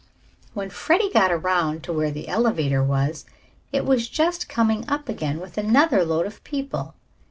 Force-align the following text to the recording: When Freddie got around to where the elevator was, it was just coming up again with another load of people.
When 0.55 0.71
Freddie 0.71 1.11
got 1.11 1.31
around 1.31 1.83
to 1.83 1.93
where 1.93 2.09
the 2.09 2.27
elevator 2.27 2.83
was, 2.83 3.23
it 3.71 3.85
was 3.85 4.09
just 4.09 4.49
coming 4.49 4.83
up 4.89 5.07
again 5.07 5.39
with 5.39 5.59
another 5.59 6.03
load 6.03 6.25
of 6.25 6.43
people. 6.43 6.95